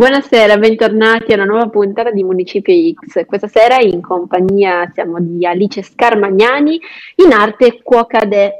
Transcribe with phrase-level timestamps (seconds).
[0.00, 3.26] Buonasera, bentornati a una nuova puntata di Municipio X.
[3.26, 6.80] Questa sera in compagnia siamo di Alice Scarmagnani,
[7.16, 8.54] in arte Cuocade.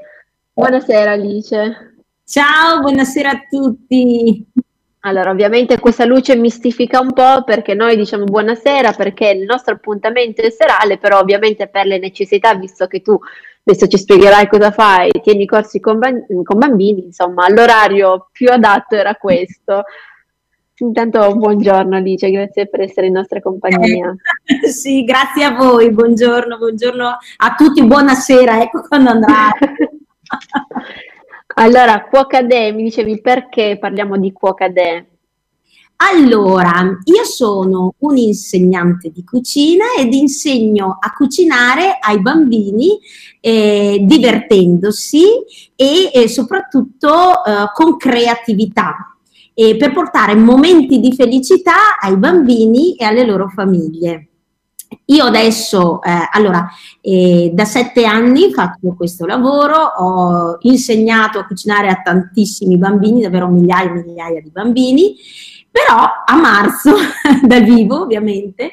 [0.53, 1.95] Buonasera Alice.
[2.27, 4.45] Ciao, buonasera a tutti.
[5.01, 10.43] Allora, ovviamente questa luce mistifica un po' perché noi diciamo buonasera perché il nostro appuntamento
[10.43, 13.19] è serale, però ovviamente per le necessità, visto che tu
[13.65, 19.15] adesso ci spiegherai cosa fai, tieni corsi con, con bambini, insomma, l'orario più adatto era
[19.15, 19.85] questo.
[20.81, 24.15] Intanto buongiorno Alice, grazie per essere in nostra compagnia.
[24.45, 29.51] Eh, sì, grazie a voi, buongiorno, buongiorno a tutti, buonasera, ecco quando andrà.
[31.57, 35.05] allora, Cuocadè, mi dicevi perché parliamo di Cuocadè?
[35.97, 42.99] Allora, io sono un insegnante di cucina ed insegno a cucinare ai bambini
[43.39, 45.25] eh, divertendosi
[45.77, 49.10] e, e soprattutto eh, con creatività
[49.61, 54.29] eh, per portare momenti di felicità ai bambini e alle loro famiglie.
[55.05, 56.67] Io adesso, eh, allora,
[57.03, 63.49] eh, da sette anni faccio questo lavoro, ho insegnato a cucinare a tantissimi bambini, davvero
[63.49, 65.15] migliaia e migliaia di bambini,
[65.71, 66.95] però a marzo,
[67.45, 68.73] dal vivo ovviamente,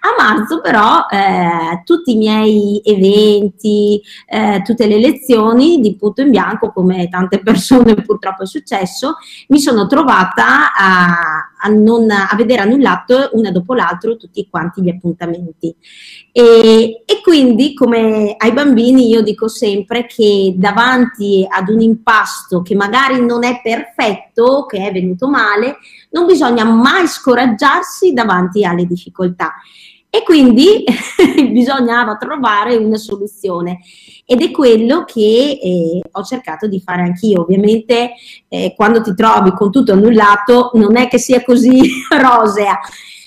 [0.00, 6.30] a marzo però eh, tutti i miei eventi, eh, tutte le lezioni di punto in
[6.30, 9.16] bianco, come tante persone purtroppo è successo,
[9.48, 14.88] mi sono trovata a, a, non, a vedere annullato una dopo l'altro tutti quanti gli
[14.88, 15.74] appuntamenti.
[16.32, 22.74] E, e quindi come ai bambini io dico sempre che davanti ad un impasto che
[22.74, 25.78] magari non è perfetto, che è venuto male,
[26.10, 29.54] non bisogna mai scoraggiarsi davanti alle difficoltà.
[30.16, 30.82] E quindi
[31.52, 33.80] bisognava trovare una soluzione
[34.24, 37.42] ed è quello che eh, ho cercato di fare anch'io.
[37.42, 38.14] Ovviamente
[38.48, 41.82] eh, quando ti trovi con tutto annullato non è che sia così
[42.18, 42.78] rosea,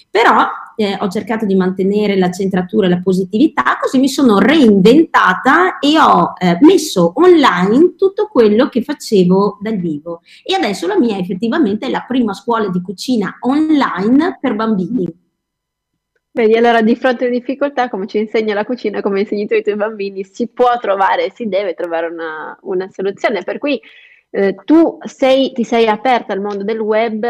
[0.09, 0.47] però
[0.77, 5.99] eh, ho cercato di mantenere la centratura e la positività, così mi sono reinventata e
[5.99, 10.21] ho eh, messo online tutto quello che facevo dal vivo.
[10.43, 15.27] E adesso la mia effettivamente è la prima scuola di cucina online per bambini.
[16.39, 19.61] Vedi, allora di fronte alle difficoltà, come ci insegna la cucina, come insegni tu ai
[19.61, 23.43] tuoi bambini, si può trovare, si deve trovare una, una soluzione.
[23.43, 23.77] Per cui
[24.29, 27.25] eh, tu sei, ti sei aperta al mondo del web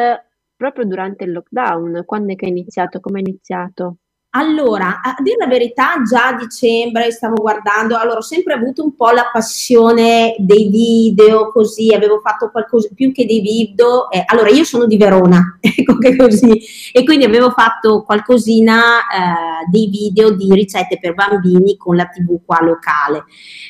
[0.56, 2.04] proprio durante il lockdown.
[2.06, 3.00] Quando è che hai iniziato?
[3.00, 3.98] Come hai iniziato?
[4.32, 8.94] Allora, a dire la verità, già a dicembre stavo guardando, allora ho sempre avuto un
[8.96, 14.08] po' la passione dei video, così, avevo fatto qualcosa più che dei video.
[14.12, 16.62] Eh, allora, io sono di Verona, ecco che così,
[16.94, 22.38] e quindi avevo fatto qualcosina eh, dei video di ricette per bambini con la TV
[22.46, 23.24] qua locale.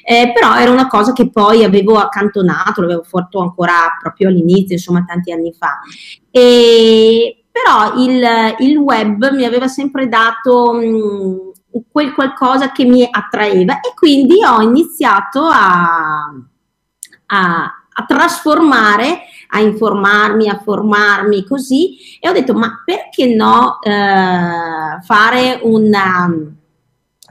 [0.03, 5.06] Eh, però era una cosa che poi avevo accantonato, l'avevo fatto ancora proprio all'inizio, insomma,
[5.08, 5.80] tanti anni fa.
[6.30, 13.08] E però il, il web mi aveva sempre dato mh, mm, quel qualcosa che mi
[13.09, 16.31] attraeva e quindi ho iniziato a,
[17.28, 25.02] a, a trasformare, a informarmi, a formarmi così e ho detto ma perché no eh,
[25.03, 26.31] fare una,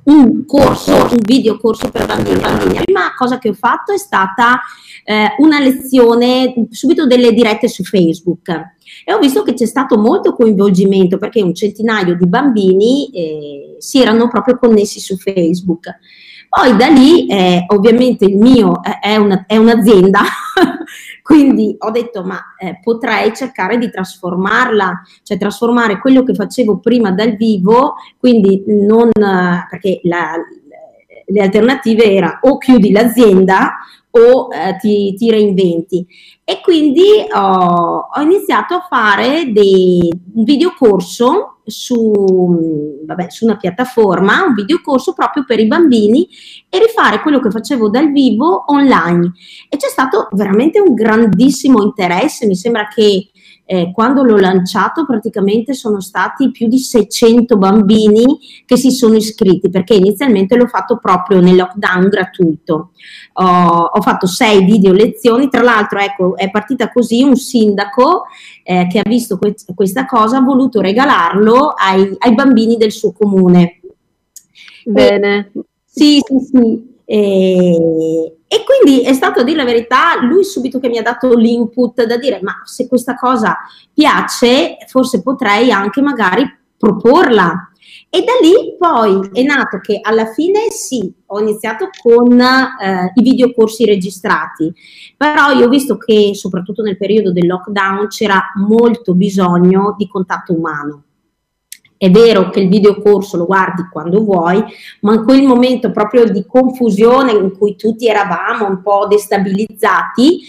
[0.08, 2.40] un corso, un video corso per bambini.
[2.40, 4.60] La prima cosa che ho fatto è stata
[5.04, 8.48] eh, una lezione, subito delle dirette su Facebook
[9.04, 14.00] e ho visto che c'è stato molto coinvolgimento perché un centinaio di bambini eh, si
[14.00, 15.98] erano proprio connessi su Facebook.
[16.48, 20.20] Poi da lì, eh, ovviamente il mio è, una, è un'azienda,
[21.28, 27.10] quindi ho detto ma eh, potrei cercare di trasformarla, cioè trasformare quello che facevo prima
[27.10, 30.36] dal vivo, quindi non, perché la,
[31.26, 33.74] le alternative era o chiudi l'azienda
[34.12, 36.06] o eh, ti, ti, reinventi.
[36.42, 44.44] E quindi ho, ho iniziato a fare dei, un videocorso su, vabbè, su una piattaforma,
[44.44, 46.28] un videocorso proprio per i bambini
[46.68, 49.32] e rifare quello che facevo dal vivo online.
[49.68, 53.30] E c'è stato veramente un grandissimo interesse, mi sembra che
[53.70, 58.24] eh, quando l'ho lanciato praticamente sono stati più di 600 bambini
[58.64, 62.92] che si sono iscritti perché inizialmente l'ho fatto proprio nel lockdown gratuito.
[63.34, 68.24] Ho, ho fatto sei video lezioni, tra l'altro ecco è partita così un sindaco
[68.62, 73.12] eh, che ha visto que- questa cosa ha voluto regalarlo ai, ai bambini del suo
[73.12, 73.80] comune.
[74.86, 75.50] Bene.
[75.52, 76.96] E, sì, sì, sì.
[77.04, 81.34] E, e quindi è stato a dire la verità, lui subito che mi ha dato
[81.34, 83.58] l'input da dire ma se questa cosa
[83.92, 87.70] piace forse potrei anche magari proporla.
[88.10, 93.22] E da lì poi è nato che alla fine sì, ho iniziato con eh, i
[93.22, 94.72] videocorsi registrati,
[95.14, 100.54] però io ho visto che soprattutto nel periodo del lockdown c'era molto bisogno di contatto
[100.54, 101.02] umano.
[101.98, 104.62] È vero che il videocorso lo guardi quando vuoi,
[105.00, 110.40] ma in quel momento proprio di confusione in cui tutti eravamo un po' destabilizzati,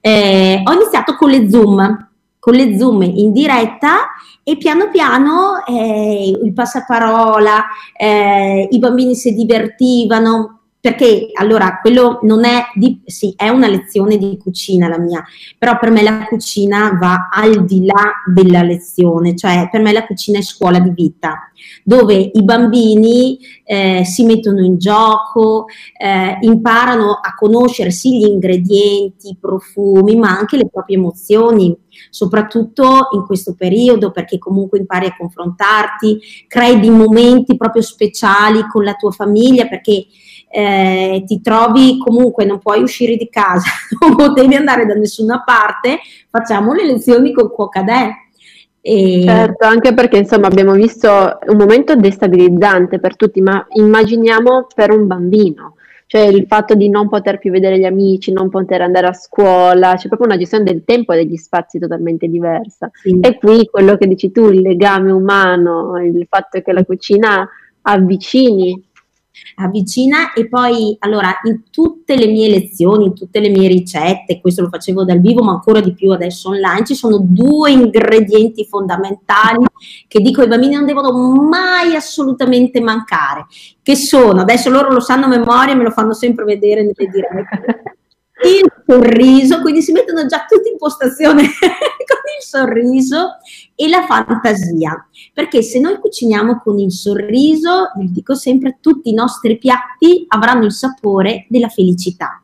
[0.00, 2.06] eh, ho iniziato con le Zoom
[2.48, 4.06] con le zoom in diretta
[4.42, 12.44] e piano piano eh, il passaparola, eh, i bambini si divertivano, perché allora quello non
[12.44, 15.24] è, di, sì, è una lezione di cucina la mia,
[15.58, 20.06] però per me la cucina va al di là della lezione, cioè per me la
[20.06, 21.50] cucina è scuola di vita,
[21.82, 25.66] dove i bambini eh, si mettono in gioco,
[25.96, 31.76] eh, imparano a conoscere gli ingredienti, i profumi, ma anche le proprie emozioni,
[32.08, 38.84] soprattutto in questo periodo, perché comunque impari a confrontarti, crei dei momenti proprio speciali con
[38.84, 40.06] la tua famiglia, perché
[40.50, 45.98] eh, ti trovi comunque, non puoi uscire di casa, non potevi andare da nessuna parte,
[46.30, 48.10] facciamo le lezioni con Cuocadè.
[48.80, 49.22] E...
[49.26, 55.06] Certo, anche perché insomma abbiamo visto un momento destabilizzante per tutti, ma immaginiamo per un
[55.06, 55.74] bambino,
[56.06, 59.94] cioè il fatto di non poter più vedere gli amici, non poter andare a scuola,
[59.96, 62.90] c'è proprio una gestione del tempo e degli spazi totalmente diversa.
[62.94, 63.18] Sì.
[63.20, 67.46] E qui quello che dici tu, il legame umano, il fatto che la cucina
[67.82, 68.87] avvicini
[69.56, 74.62] avvicina e poi allora in tutte le mie lezioni, in tutte le mie ricette, questo
[74.62, 79.64] lo facevo dal vivo ma ancora di più adesso online, ci sono due ingredienti fondamentali
[80.06, 83.46] che dico ai bambini non devono mai assolutamente mancare,
[83.82, 86.94] che sono, adesso loro lo sanno a memoria e me lo fanno sempre vedere nelle
[86.94, 87.96] dirette.
[88.44, 93.36] il sorriso, quindi si mettono già tutti in postazione con il sorriso
[93.74, 99.14] e la fantasia, perché se noi cuciniamo con il sorriso, vi dico sempre, tutti i
[99.14, 102.42] nostri piatti avranno il sapore della felicità.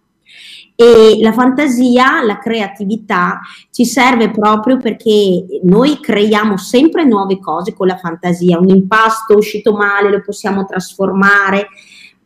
[0.76, 3.40] E la fantasia, la creatività
[3.70, 8.58] ci serve proprio perché noi creiamo sempre nuove cose con la fantasia.
[8.58, 11.68] Un impasto uscito male lo possiamo trasformare,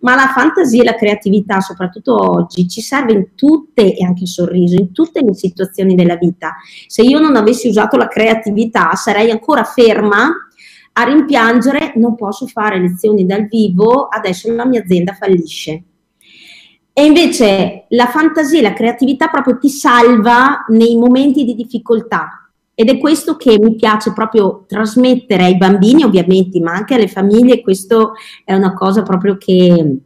[0.01, 4.29] ma la fantasia e la creatività, soprattutto oggi, ci serve in tutte, e anche il
[4.29, 6.55] sorriso, in tutte le situazioni della vita.
[6.87, 10.31] Se io non avessi usato la creatività, sarei ancora ferma
[10.93, 15.83] a rimpiangere, non posso fare lezioni dal vivo, adesso la mia azienda fallisce.
[16.93, 22.48] E invece la fantasia e la creatività proprio ti salva nei momenti di difficoltà,
[22.81, 27.61] ed è questo che mi piace proprio trasmettere ai bambini, ovviamente, ma anche alle famiglie.
[27.61, 28.13] Questo
[28.45, 29.97] è una cosa proprio che,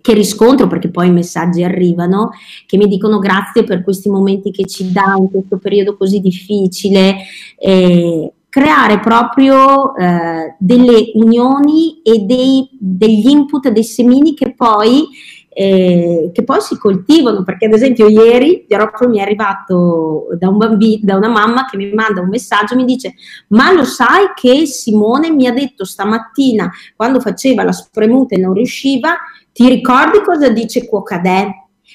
[0.00, 2.30] che riscontro perché poi i messaggi arrivano
[2.66, 7.16] che mi dicono grazie per questi momenti che ci dà in questo periodo così difficile.
[7.58, 15.08] Eh, creare proprio eh, delle unioni e dei, degli input, dei semini che poi
[15.54, 20.58] eh, che poi si coltivano, perché ad esempio ieri proprio mi è arrivato da un
[20.58, 23.14] bambino, da una mamma che mi manda un messaggio, mi dice
[23.48, 28.54] ma lo sai che Simone mi ha detto stamattina quando faceva la spremuta e non
[28.54, 29.16] riusciva,
[29.52, 31.48] ti ricordi cosa dice Cuocadè?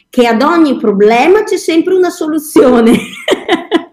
[0.10, 2.98] Che ad ogni problema c'è sempre una soluzione.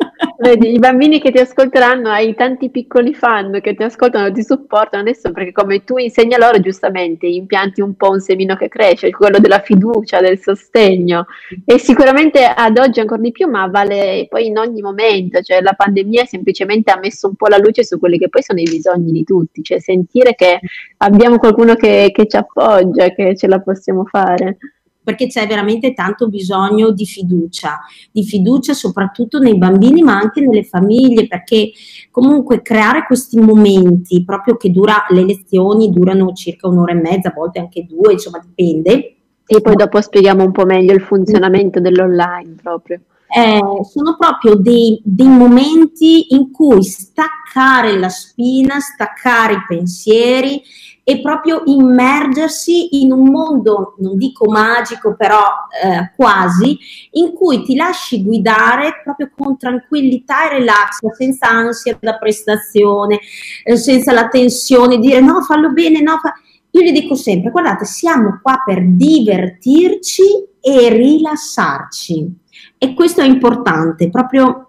[0.46, 5.03] Vedi, i bambini che ti ascolteranno, hai tanti piccoli fan che ti ascoltano, ti supportano
[5.03, 9.41] adesso perché come tu insegni loro giustamente, impianti un po' un semino che cresce, quello
[9.41, 11.26] della fiducia, del sostegno.
[11.65, 15.72] E sicuramente ad oggi ancora di più, ma vale poi in ogni momento, cioè la
[15.72, 19.10] pandemia semplicemente ha messo un po' la luce su quelli che poi sono i bisogni
[19.10, 20.60] di tutti, cioè sentire che
[20.98, 24.58] abbiamo qualcuno che, che ci appoggia, che ce la possiamo fare
[25.06, 27.79] perché c'è veramente tanto bisogno di fiducia,
[28.10, 31.70] di fiducia soprattutto nei bambini ma anche nelle famiglie, perché
[32.10, 37.32] comunque creare questi momenti, proprio che dura, le lezioni durano circa un'ora e mezza, a
[37.32, 39.15] volte anche due, insomma dipende.
[39.46, 43.01] E poi dopo spieghiamo un po' meglio il funzionamento dell'online proprio.
[43.36, 50.62] Eh, sono proprio dei, dei, momenti in cui staccare la spina, staccare i pensieri
[51.05, 55.38] e proprio immergersi in un mondo, non dico magico, però
[55.84, 56.78] eh, quasi,
[57.10, 63.20] in cui ti lasci guidare proprio con tranquillità e relax, senza ansia da prestazione,
[63.64, 66.19] eh, senza la tensione, dire no, fallo bene, no.
[66.22, 66.32] Fa...
[66.70, 70.22] Io gli dico sempre, guardate, siamo qua per divertirci
[70.58, 72.44] e rilassarci.
[72.78, 74.66] E questo è importante, proprio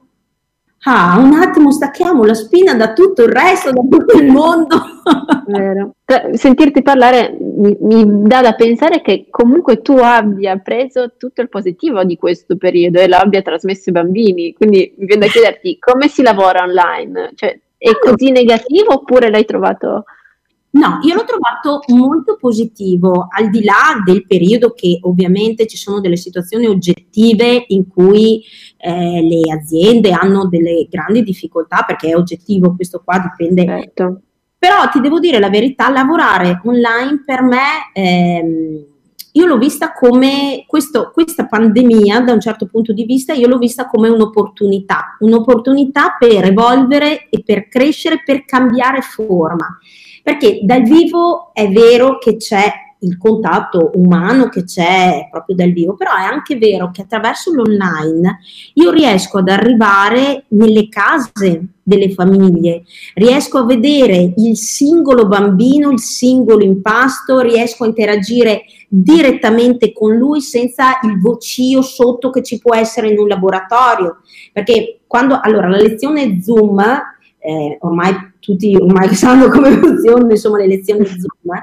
[0.84, 4.78] ah, un attimo stacchiamo la spina da tutto il resto, da tutto il mondo.
[5.48, 5.96] Vero.
[6.34, 12.04] Sentirti parlare mi, mi, dà da pensare che comunque tu abbia preso tutto il positivo
[12.04, 14.54] di questo periodo e lo abbia trasmesso ai bambini.
[14.54, 17.32] Quindi mi viene da chiederti come si lavora online?
[17.36, 20.06] Cioè, è così negativo oppure l'hai trovato?
[20.78, 26.00] No, io l'ho trovato molto positivo, al di là del periodo che ovviamente ci sono
[26.00, 28.44] delle situazioni oggettive in cui
[28.78, 33.66] eh, le aziende hanno delle grandi difficoltà, perché è oggettivo, questo qua dipende.
[33.66, 34.22] Certo.
[34.60, 37.92] Però ti devo dire la verità, lavorare online per me...
[37.94, 38.86] Ehm,
[39.38, 43.60] io l'ho vista come questo, questa pandemia, da un certo punto di vista, io l'ho
[43.60, 49.78] vista come un'opportunità, un'opportunità per evolvere e per crescere, per cambiare forma.
[50.28, 52.70] Perché dal vivo è vero che c'è
[53.00, 58.40] il contatto umano che c'è proprio dal vivo, però è anche vero che attraverso l'online
[58.74, 66.02] io riesco ad arrivare nelle case delle famiglie, riesco a vedere il singolo bambino, il
[66.02, 72.76] singolo impasto, riesco a interagire direttamente con lui senza il vocio sotto che ci può
[72.76, 74.18] essere in un laboratorio,
[74.52, 76.84] perché quando allora la lezione Zoom
[77.40, 81.54] eh, ormai tutti ormai sanno come funzionano insomma le lezioni Zoom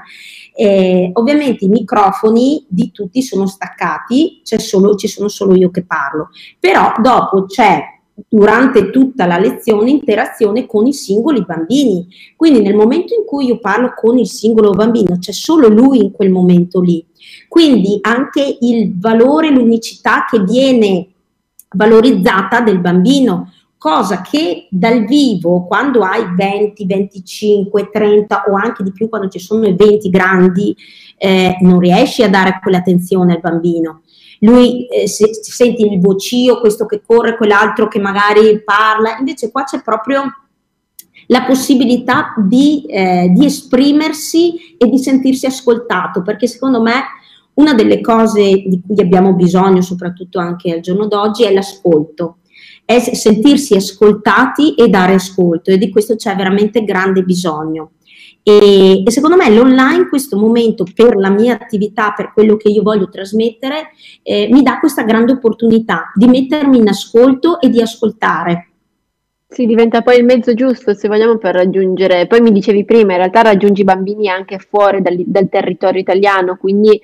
[0.57, 6.29] eh, ovviamente i microfoni di tutti sono staccati, solo, ci sono solo io che parlo,
[6.61, 7.83] però dopo c'è
[8.29, 12.07] durante tutta la lezione interazione con i singoli bambini.
[12.37, 16.13] Quindi nel momento in cui io parlo con il singolo bambino, c'è solo lui in
[16.13, 17.05] quel momento lì.
[17.49, 21.09] Quindi anche il valore, l'unicità che viene
[21.71, 23.54] valorizzata del bambino
[23.85, 29.39] cosa che dal vivo, quando hai 20, 25, 30 o anche di più quando ci
[29.39, 30.75] sono eventi grandi,
[31.19, 34.01] eh, non riesci a dare quell'attenzione al bambino.
[34.41, 39.65] Lui eh, se, senti il vocio, questo che corre, quell'altro che magari parla, invece qua
[39.65, 40.23] c'è proprio
[41.27, 47.03] la possibilità di, eh, di esprimersi e di sentirsi ascoltato, perché secondo me
[47.57, 52.39] una delle cose di cui abbiamo bisogno, soprattutto anche al giorno d'oggi, è l'ascolto
[52.85, 57.93] è sentirsi ascoltati e dare ascolto e di questo c'è veramente grande bisogno.
[58.47, 62.69] E, e, secondo me l'online in questo momento per la mia attività, per quello che
[62.69, 67.81] io voglio trasmettere, eh, mi dà questa grande opportunità di mettermi in ascolto e di
[67.81, 68.69] ascoltare.
[69.49, 73.19] Sì, diventa poi il mezzo giusto se vogliamo per raggiungere, poi mi dicevi prima, in
[73.19, 77.01] realtà raggiungi bambini anche fuori dal, dal territorio italiano, quindi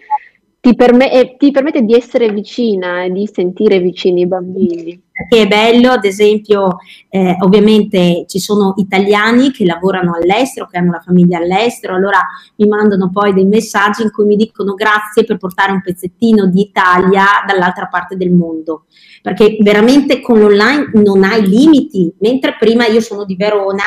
[0.61, 5.09] ti, perme- ti, permette di essere vicina e di sentire vicini i bambini.
[5.29, 10.93] Che è bello, ad esempio, eh, ovviamente ci sono italiani che lavorano all'estero, che hanno
[10.93, 12.21] la famiglia all'estero, allora
[12.57, 16.61] mi mandano poi dei messaggi in cui mi dicono grazie per portare un pezzettino di
[16.61, 18.85] Italia dall'altra parte del mondo,
[19.23, 23.85] perché veramente con l'online non hai limiti, mentre prima io sono di Verona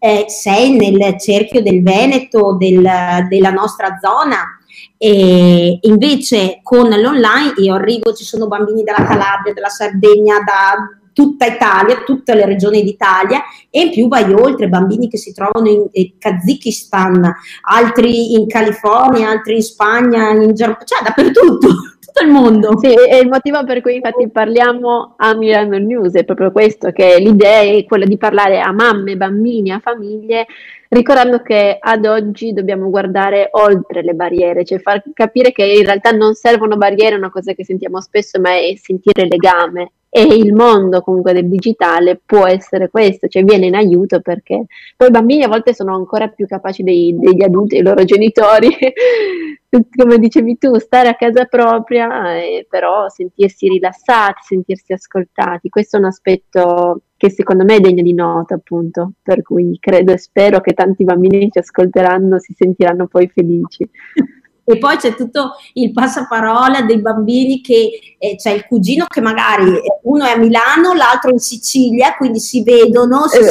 [0.00, 2.82] eh, sei nel cerchio del Veneto, del,
[3.28, 4.58] della nostra zona,
[4.96, 11.44] e invece con l'online io arrivo, ci sono bambini dalla Calabria, della Sardegna, da tutta
[11.46, 13.42] Italia, tutte le regioni d'Italia.
[13.68, 19.28] E in più vai oltre, bambini che si trovano in, in Kazakistan, altri in California,
[19.28, 21.68] altri in Spagna, in Germania, cioè dappertutto,
[22.10, 22.78] tutto il mondo.
[22.78, 27.18] Sì, e il motivo per cui infatti parliamo a Milano News è proprio questo, che
[27.18, 30.46] l'idea è quella di parlare a mamme, bambini, a famiglie
[30.88, 36.10] ricordando che ad oggi dobbiamo guardare oltre le barriere, cioè far capire che in realtà
[36.10, 39.92] non servono barriere, è una cosa che sentiamo spesso, ma è sentire legame.
[40.12, 44.64] E il mondo comunque del digitale può essere questo, cioè viene in aiuto perché
[44.96, 48.70] poi i bambini a volte sono ancora più capaci dei, degli adulti, dei loro genitori,
[49.96, 55.68] come dicevi tu, stare a casa propria, eh, però sentirsi rilassati, sentirsi ascoltati.
[55.68, 60.12] Questo è un aspetto che secondo me è degno di nota, appunto, per cui credo
[60.12, 63.88] e spero che tanti bambini ci ascolteranno, si sentiranno poi felici.
[64.72, 69.64] E poi c'è tutto il passaparola dei bambini che eh, c'è il cugino che magari
[70.02, 73.26] uno è a Milano, l'altro in Sicilia, quindi si vedono.
[73.26, 73.38] Si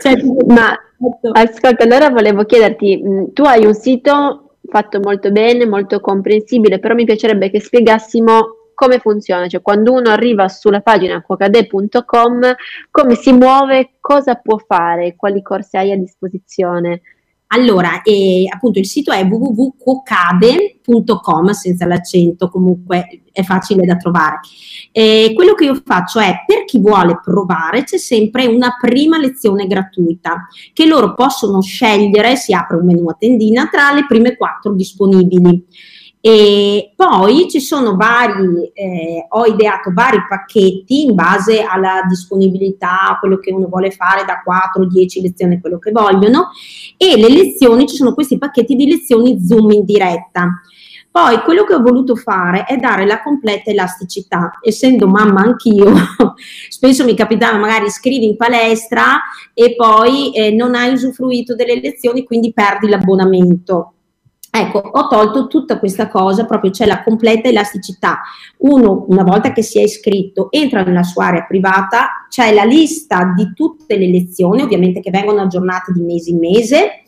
[0.00, 0.14] cioè,
[0.46, 0.78] Ma
[1.32, 6.94] ascolta, allora volevo chiederti, mm, tu hai un sito fatto molto bene, molto comprensibile, però
[6.94, 12.54] mi piacerebbe che spiegassimo come funziona, cioè quando uno arriva sulla pagina quocade.com,
[12.90, 17.00] come si muove, cosa può fare, quali corsi hai a disposizione.
[17.54, 24.40] Allora, eh, appunto il sito è www.quocade.com senza l'accento, comunque è facile da trovare.
[24.90, 29.68] Eh, quello che io faccio è, per chi vuole provare, c'è sempre una prima lezione
[29.68, 34.72] gratuita che loro possono scegliere, si apre un menu a tendina tra le prime quattro
[34.72, 35.64] disponibili.
[36.26, 43.36] E poi ci sono vari, eh, ho ideato vari pacchetti in base alla disponibilità, quello
[43.36, 46.48] che uno vuole fare da 4, 10 lezioni, quello che vogliono,
[46.96, 50.62] e le lezioni, ci sono questi pacchetti di lezioni Zoom in diretta.
[51.10, 54.52] Poi quello che ho voluto fare è dare la completa elasticità.
[54.62, 55.92] Essendo mamma anch'io,
[56.70, 59.20] spesso mi capitava magari scrivi in palestra
[59.52, 63.93] e poi eh, non hai usufruito delle lezioni, quindi perdi l'abbonamento.
[64.56, 68.20] Ecco, ho tolto tutta questa cosa, proprio c'è la completa elasticità.
[68.58, 73.32] Uno, una volta che si è iscritto, entra nella sua area privata, c'è la lista
[73.34, 77.02] di tutte le lezioni, ovviamente che vengono aggiornate di mese in mese,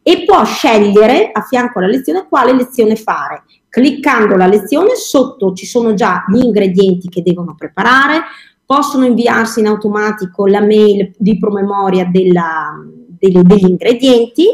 [0.00, 3.42] e può scegliere a fianco alla lezione quale lezione fare.
[3.68, 8.20] Cliccando la lezione, sotto ci sono già gli ingredienti che devono preparare,
[8.64, 12.78] possono inviarsi in automatico la mail di promemoria della,
[13.22, 14.46] degli, degli ingredienti.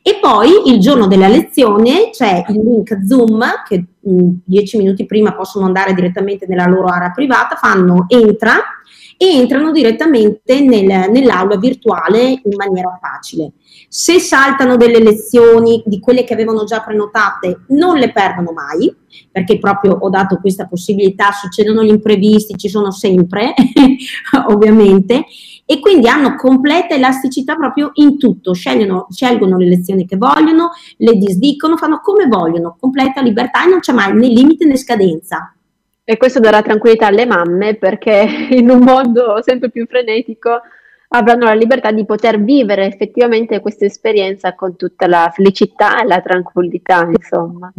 [0.00, 5.34] E poi il giorno della lezione c'è il link Zoom che mh, dieci minuti prima
[5.34, 8.54] possono andare direttamente nella loro area privata, fanno entra
[9.16, 13.52] e entrano direttamente nel, nell'aula virtuale in maniera facile.
[13.88, 18.94] Se saltano delle lezioni di quelle che avevano già prenotate, non le perdono mai,
[19.30, 23.54] perché proprio ho dato questa possibilità, succedono gli imprevisti, ci sono sempre,
[24.48, 25.26] ovviamente,
[25.64, 31.16] e quindi hanno completa elasticità proprio in tutto, scelgono, scelgono le lezioni che vogliono, le
[31.16, 35.54] disdicono, fanno come vogliono, completa libertà e non c'è mai né limite né scadenza.
[36.04, 40.60] E questo darà tranquillità alle mamme perché in un mondo sempre più frenetico
[41.14, 46.20] avranno la libertà di poter vivere effettivamente questa esperienza con tutta la felicità e la
[46.20, 47.72] tranquillità, insomma.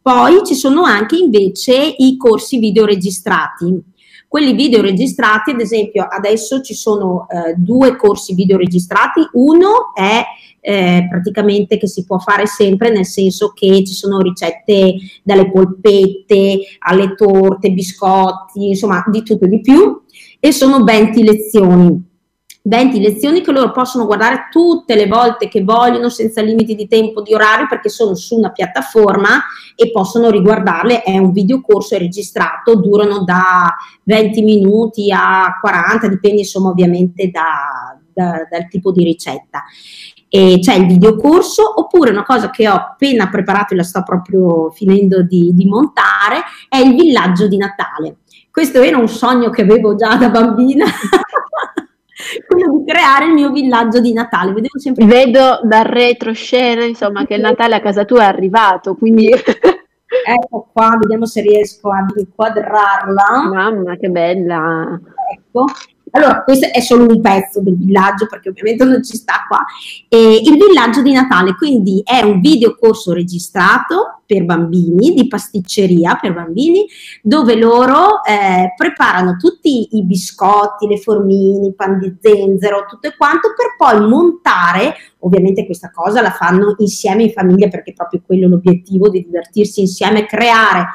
[0.00, 3.94] Poi ci sono anche invece i corsi video registrati.
[4.28, 9.20] Quelli video registrati, ad esempio, adesso ci sono eh, due corsi video registrati.
[9.32, 10.24] Uno è
[10.60, 16.58] eh, praticamente che si può fare sempre, nel senso che ci sono ricette dalle polpette
[16.80, 20.02] alle torte, biscotti, insomma, di tutto e di più.
[20.40, 22.04] E sono 20 lezioni
[22.66, 27.22] 20 lezioni che loro possono guardare tutte le volte che vogliono senza limiti di tempo,
[27.22, 29.44] di orario perché sono su una piattaforma
[29.76, 36.38] e possono riguardarle, è un videocorso, è registrato, durano da 20 minuti a 40, dipende
[36.38, 39.62] insomma ovviamente da, da, dal tipo di ricetta.
[40.28, 44.70] E c'è il videocorso oppure una cosa che ho appena preparato e la sto proprio
[44.70, 48.16] finendo di, di montare è il villaggio di Natale.
[48.50, 50.86] Questo era un sogno che avevo già da bambina
[53.06, 54.52] creare il mio villaggio di Natale.
[54.52, 55.04] Vedevo sempre...
[55.04, 59.30] Vedo dal retroscena, insomma, che il Natale a casa tua è arrivato, quindi...
[59.30, 63.48] ecco qua, vediamo se riesco ad inquadrarla.
[63.52, 65.00] Mamma, che bella!
[65.32, 65.66] Ecco,
[66.16, 69.64] allora, questo è solo un pezzo del villaggio perché ovviamente non ci sta qua.
[70.08, 76.34] Eh, il villaggio di Natale, quindi è un videocorso registrato per bambini, di pasticceria per
[76.34, 76.86] bambini,
[77.22, 83.16] dove loro eh, preparano tutti i biscotti, le formine, i pan di zenzero, tutto e
[83.16, 88.20] quanto, per poi montare, ovviamente questa cosa la fanno insieme in famiglia perché è proprio
[88.24, 90.88] quello l'obiettivo di divertirsi insieme, creare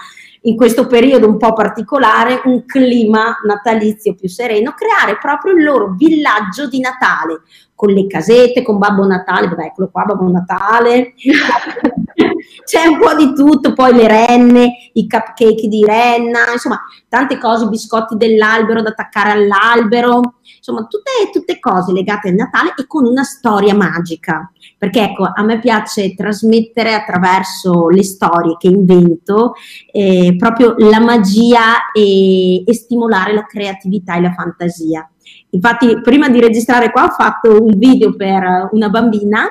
[0.44, 5.94] in questo periodo un po' particolare un clima natalizio più sereno, creare proprio il loro
[5.96, 7.42] villaggio di Natale
[7.76, 11.14] con le casette, con Babbo Natale, vabbè, eccolo qua, Babbo Natale,
[12.64, 17.68] c'è un po' di tutto, poi le renne, i cupcake di renna, insomma, tante cose,
[17.68, 23.24] biscotti dell'albero da attaccare all'albero, insomma, tutte, tutte cose legate al Natale e con una
[23.24, 24.52] storia magica.
[24.78, 29.54] Perché ecco, a me piace trasmettere attraverso le storie che invento
[29.92, 35.08] eh, proprio la magia e, e stimolare la creatività e la fantasia.
[35.52, 39.48] Infatti, prima di registrare qua ho fatto un video per una bambina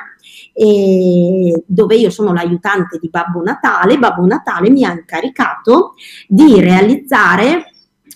[0.60, 3.96] eh, dove io sono l'aiutante di Babbo Natale.
[3.98, 5.94] Babbo Natale mi ha incaricato
[6.28, 7.72] di realizzare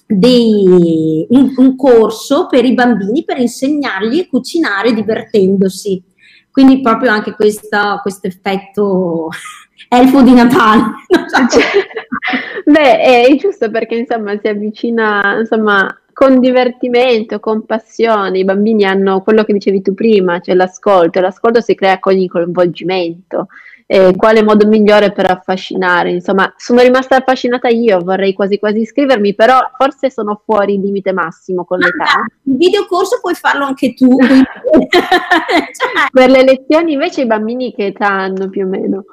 [0.06, 6.02] dei, un, un, corso per i bambini per insegnargli a cucinare divertendosi.
[6.50, 9.28] Quindi proprio anche questo effetto
[9.88, 10.82] elfo di Natale.
[12.66, 18.38] Beh, è giusto perché insomma si avvicina insomma con divertimento, con passione.
[18.38, 22.16] I bambini hanno quello che dicevi tu prima, cioè l'ascolto, e l'ascolto si crea con
[22.16, 23.48] il coinvolgimento.
[23.86, 26.10] Eh, quale modo migliore per affascinare?
[26.10, 31.12] Insomma, sono rimasta affascinata io, vorrei quasi quasi iscrivermi, però forse sono fuori il limite
[31.12, 32.24] massimo con l'età.
[32.44, 34.16] Il videocorso puoi farlo anche tu.
[34.16, 34.42] cioè.
[36.10, 39.04] Per le lezioni invece i bambini che età hanno più o meno?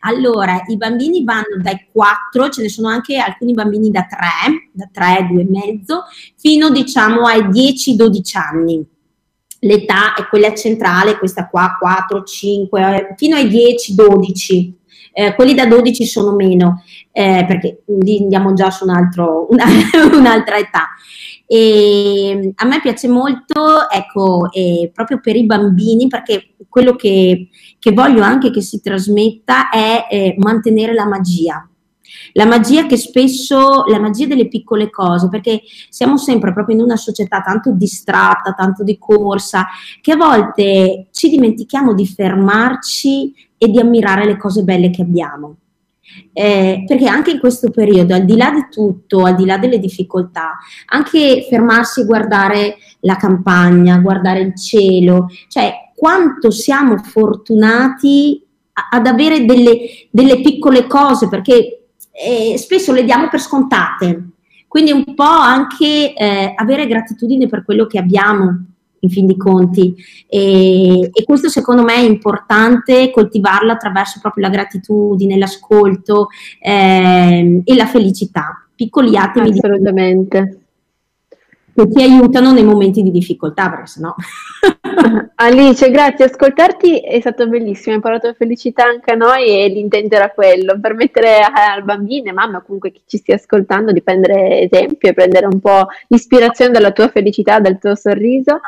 [0.00, 4.88] Allora, i bambini vanno dai 4, ce ne sono anche alcuni bambini da 3, da
[4.90, 6.04] 3, 2 e mezzo,
[6.36, 8.84] fino diciamo ai 10-12 anni.
[9.60, 14.72] L'età è quella centrale, questa qua, 4, 5, fino ai 10-12.
[15.16, 19.64] Eh, quelli da 12 sono meno, eh, perché lì andiamo già su un altro, una,
[20.12, 20.88] un'altra età.
[21.46, 27.48] E a me piace molto, ecco, eh, proprio per i bambini, perché quello che,
[27.78, 31.68] che, voglio anche che si trasmetta è eh, mantenere la magia.
[32.32, 36.96] La magia che spesso, la magia delle piccole cose, perché siamo sempre proprio in una
[36.96, 39.66] società tanto distratta, tanto di corsa,
[40.00, 45.56] che a volte ci dimentichiamo di fermarci e di ammirare le cose belle che abbiamo.
[46.32, 49.78] Eh, perché anche in questo periodo, al di là di tutto, al di là delle
[49.78, 58.44] difficoltà, anche fermarsi e guardare la campagna, guardare il cielo, cioè quanto siamo fortunati
[58.90, 59.78] ad avere delle,
[60.10, 61.83] delle piccole cose, perché
[62.14, 64.28] eh, spesso le diamo per scontate.
[64.68, 68.66] Quindi un po' anche eh, avere gratitudine per quello che abbiamo,
[69.00, 69.94] in fin di conti.
[70.26, 76.28] E, e, questo secondo me è importante coltivarlo attraverso proprio la gratitudine, l'ascolto
[76.60, 78.66] eh, e la felicità.
[78.74, 80.40] Piccoli attimi Assolutamente.
[80.40, 80.63] di
[81.74, 84.14] che ti aiutano nei momenti di difficoltà, perché sennò...
[85.36, 90.14] Alice, grazie, ascoltarti è stato bellissimo, hai parlato di felicità anche a noi e l'intento
[90.14, 95.14] era quello, permettere al bambino, mamma, comunque chi ci stia ascoltando, di prendere esempio e
[95.14, 98.60] prendere un po' ispirazione dalla tua felicità, dal tuo sorriso.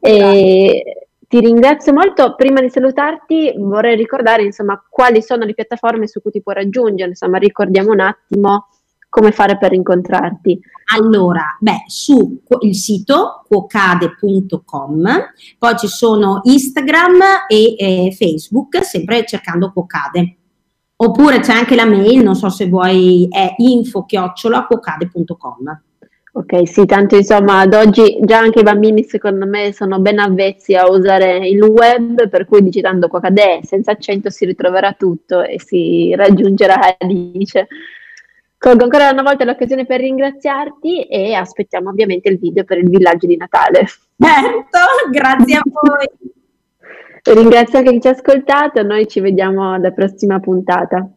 [0.00, 2.34] E ti ringrazio molto.
[2.34, 7.08] Prima di salutarti vorrei ricordare insomma quali sono le piattaforme su cui ti puoi raggiungere,
[7.08, 8.68] insomma ricordiamo un attimo
[9.12, 10.58] come fare per incontrarti?
[10.94, 15.06] Allora, beh, su il sito cuocade.com,
[15.58, 20.36] poi ci sono Instagram e eh, Facebook, sempre cercando Cuocade.
[20.96, 25.82] Oppure c'è anche la mail, non so se vuoi, è info-cuocade.com.
[26.34, 30.74] Ok, sì, tanto insomma ad oggi già anche i bambini secondo me sono ben avvezzi
[30.74, 36.14] a usare il web, per cui digitando Cuocade senza accento si ritroverà tutto e si
[36.14, 37.66] raggiungerà Alice.
[38.62, 43.26] Colgo ancora una volta l'occasione per ringraziarti e aspettiamo ovviamente il video per il villaggio
[43.26, 43.88] di Natale.
[44.16, 44.78] Certo,
[45.10, 47.34] grazie a voi.
[47.34, 51.10] Ringrazio anche chi ci ha ascoltato, noi ci vediamo alla prossima puntata.